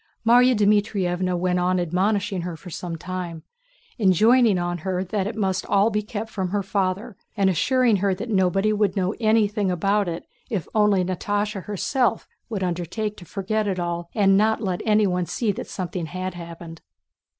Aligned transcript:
Márya 0.25 0.55
Dmítrievna 0.55 1.37
went 1.37 1.59
on 1.59 1.79
admonishing 1.79 2.41
her 2.41 2.57
for 2.57 2.71
some 2.71 2.95
time, 2.95 3.43
enjoining 3.99 4.57
on 4.57 4.79
her 4.79 5.03
that 5.03 5.27
it 5.27 5.35
must 5.35 5.63
all 5.67 5.91
be 5.91 6.01
kept 6.01 6.27
from 6.31 6.49
her 6.49 6.63
father 6.63 7.15
and 7.37 7.51
assuring 7.51 7.97
her 7.97 8.15
that 8.15 8.27
nobody 8.31 8.73
would 8.73 8.95
know 8.95 9.13
anything 9.19 9.69
about 9.69 10.07
it 10.09 10.25
if 10.49 10.67
only 10.73 11.03
Natásha 11.03 11.65
herself 11.65 12.27
would 12.49 12.63
undertake 12.63 13.15
to 13.17 13.25
forget 13.25 13.67
it 13.67 13.77
all 13.79 14.09
and 14.15 14.35
not 14.35 14.59
let 14.59 14.81
anyone 14.85 15.27
see 15.27 15.51
that 15.51 15.67
something 15.67 16.07
had 16.07 16.33
happened. 16.33 16.81